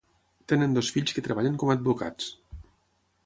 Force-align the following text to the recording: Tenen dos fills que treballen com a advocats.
Tenen 0.51 0.71
dos 0.77 0.89
fills 0.95 1.13
que 1.17 1.23
treballen 1.27 1.59
com 1.65 1.71
a 1.73 1.77
advocats. 1.79 2.31